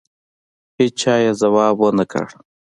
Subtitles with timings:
[0.77, 2.27] هېچا یې ځواب ونه کړ.